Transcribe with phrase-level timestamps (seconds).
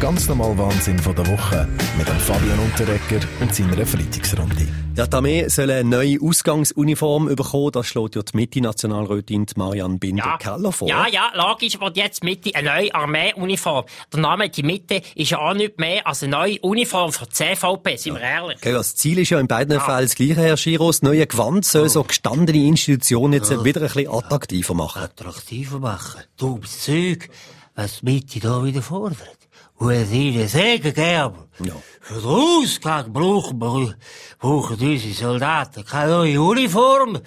[0.00, 4.66] Der ganz normale Wahnsinn von der Woche mit dem Fabian Unterrecker und seiner Freitagsrunde.
[4.96, 7.72] Ja, die Armee soll eine neue Ausgangsuniform bekommen.
[7.72, 10.88] Das schlägt ja die Mitte-Nationalrätin Marianne Binder-Keller vor.
[10.88, 13.84] Ja, ja, logisch wird jetzt Mitte eine neue Armeeuniform.
[14.10, 17.32] Der Name die Mitte ist ja auch nicht mehr als eine neue Uniform für die
[17.32, 18.56] CVP, sind wir ehrlich.
[18.56, 20.86] Okay, das Ziel ist ja in beiden Fällen das gleiche, Herr Schiro.
[20.86, 25.02] Das neue Gewand soll so gestandene Institutionen jetzt wieder ein bisschen attraktiver machen.
[25.02, 26.22] attraktiver machen.
[26.38, 27.28] Dummes Zeug,
[27.74, 29.38] was die Mitte da wieder fordert.
[29.76, 31.48] Und es ihnen Segen geben.
[31.64, 31.74] Ja.
[32.00, 33.96] Für den Ausgang brauchen, wir,
[34.38, 37.18] brauchen unsere Soldaten keine neue Uniform,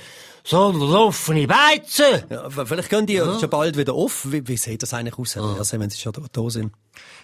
[0.43, 2.23] sondern offene Beizen.
[2.29, 4.31] Ja, vielleicht gehen die ja schon bald wieder auf.
[4.31, 6.73] Wie, wie sieht das eigentlich aus, Herr Berse, wenn Sie schon da, da sind?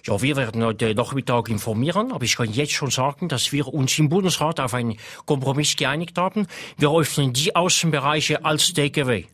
[0.05, 3.99] Ja, wir werden heute Nachmittag informieren, aber ich kann jetzt schon sagen, dass wir uns
[3.99, 6.47] im Bundesrat auf einen Kompromiss geeinigt haben.
[6.77, 9.27] Wir öffnen die Außenbereiche als Takeaway.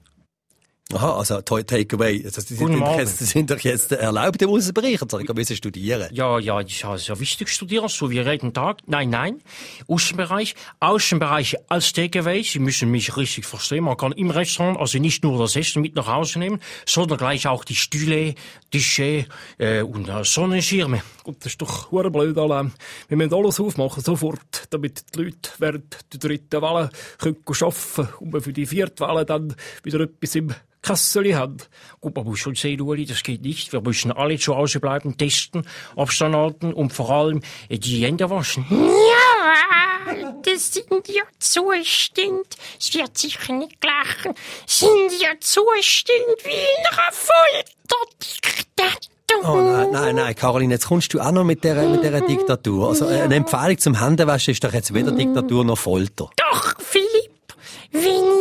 [0.93, 2.21] Aha, also Toy Takeaway.
[2.23, 5.01] Also, das, sind doch jetzt, das sind doch jetzt erlaubt im Außenbereich.
[5.01, 6.09] Jetzt soll ich ein bisschen studieren.
[6.13, 8.81] Ja, ja, das ist also wichtig studieren, so wie jeden Tag.
[8.85, 9.41] Nein, nein.
[9.87, 12.43] Außenbereich, Außenbereiche als Takeaway.
[12.43, 13.85] Sie müssen mich richtig verstehen.
[13.85, 17.47] Man kann im Restaurant also nicht nur das Essen mit nach Hause nehmen, sondern gleich
[17.47, 18.35] auch die Stühle,
[18.69, 19.25] Tische
[19.57, 21.01] äh, und äh, Sonnenschirme.
[21.23, 22.71] Gut, das ist doch hure blöd allein.
[23.07, 28.33] Wir müssen alles aufmachen, sofort, damit die Leute während der dritten Welle können arbeiten und
[28.33, 30.53] wir für die vierte Welle dann wieder etwas im
[30.85, 31.57] Kasseli haben.
[31.99, 33.73] Gut, man muss schon sehen, Uli, das geht nicht.
[33.73, 38.29] Wir müssen alle zu Hause bleiben, testen, Abstand halten und vor allem äh, die Hände
[38.29, 38.67] waschen.
[38.69, 40.13] Ja,
[40.43, 42.43] das sind ja Zustände.
[42.79, 44.35] Es wird sicher nicht lachen.
[44.67, 49.09] Sind ja Zustände wie in einer Folterdiktatur.
[49.43, 52.89] Oh nein, nein, nein, Caroline, jetzt kommst du auch noch mit der, mit der Diktatur.
[52.89, 56.29] Also äh, eine Empfehlung zum Händewaschen ist doch jetzt weder Diktatur noch Folter.
[56.37, 57.31] Doch, Philipp,
[57.91, 58.34] wenn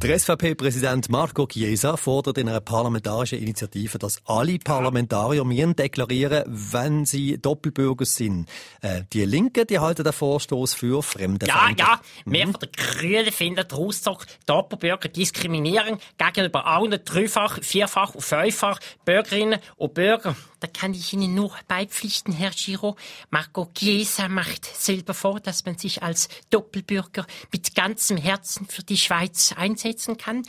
[0.00, 7.04] Der SVP-Präsident Marco Chiesa fordert in einer parlamentarischen Initiative, dass alle Parlamentarier müssen deklarieren, wenn
[7.04, 8.48] sie Doppelbürger sind.
[8.80, 11.88] Äh, die Linken, die halten den Vorstoß für Ja, Fremdenfeindlich.
[11.88, 18.22] ja, wir von den Grünen finden den Ausdruck Doppelbürger diskriminieren gegenüber allen dreifach, vierfach und
[18.22, 20.36] fünffach Bürgerinnen und Bürger.
[20.64, 22.96] Da kann ich Ihnen nur beipflichten, Herr Giro.
[23.28, 28.96] Marco Chiesa macht selber vor, dass man sich als Doppelbürger mit ganzem Herzen für die
[28.96, 30.40] Schweiz einsetzen kann.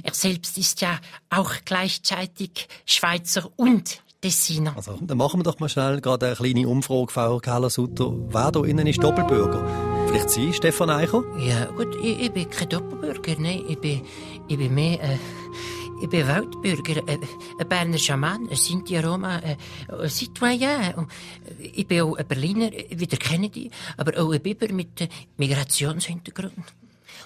[0.00, 4.76] Er selbst ist ja auch gleichzeitig Schweizer und Tessiner.
[4.76, 8.12] Also, dann machen wir doch mal schnell gerade eine kleine Umfrage, Frau Keller-Sutter.
[8.28, 10.06] Wer da innen ist Doppelbürger?
[10.06, 11.24] Vielleicht Sie, Stefan Eicher?
[11.40, 14.02] Ja, gut, ich, ich bin kein Doppelbürger, nein, ich bin,
[14.46, 15.18] ich bin mehr, äh,
[16.04, 20.94] ich bin Weltbürger, ein Berner Schaman, ein Sinti Roma, ein Citoyen.
[20.96, 21.10] Und
[21.58, 26.52] äh, ich bin auch ein Berliner, wie der Kennedy, aber auch ein Biber mit Migrationshintergrund.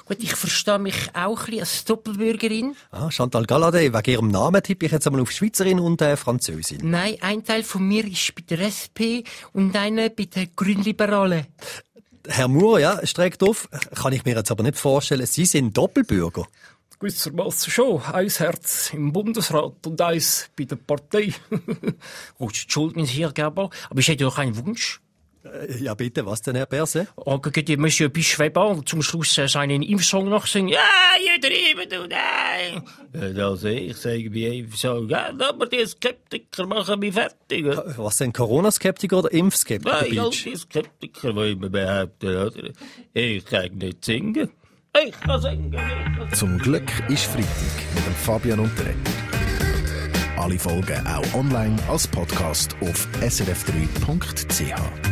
[0.07, 2.77] Gut, ich verstehe mich auch ein bisschen als Doppelbürgerin.
[2.93, 6.89] Ah, Chantal Galladay, wegen Ihrem Namen tippe ich jetzt einmal auf Schweizerin und äh, Französin.
[6.89, 11.47] Nein, ein Teil von mir ist bei der SP und einer bei der Grünliberalen.
[12.29, 13.69] Herr Moore, ja, streckt auf.
[13.97, 16.47] Kann ich mir jetzt aber nicht vorstellen, Sie sind Doppelbürger.
[17.01, 18.03] Gewissermaßen schon.
[18.03, 21.33] Ein Herz im Bundesrat und eins bei der Partei.
[22.39, 25.01] Gut, entschuldigen Sie, Herr Gerber, aber ich hätte doch einen Wunsch.
[25.45, 27.07] Äh, Ja, bitte, was denn, Herr Berse?
[27.17, 30.69] Oh, geht ihr Monsieur Bischweber und zum Schluss äh, seinen Impfsong noch singen?
[30.71, 30.81] Ja,
[31.21, 32.83] jeder immer du, nein!
[33.39, 37.65] Also, ich sage einfach so, ja, aber die Skeptiker machen mich fertig.
[37.97, 40.03] Was denn, Corona-Skeptiker oder Impfskeptiker?
[40.03, 42.71] Nein, all die Skeptiker, die immer behaupten, oder?
[43.15, 44.51] Ich kann nicht singen.
[45.07, 46.37] Ich kann singen nicht.
[46.37, 47.47] Zum Glück ist Freitag
[47.95, 48.97] mit dem Fabian Unterrecker.
[50.37, 55.08] Alle Folgen auch online als Podcast auf srf3.ch.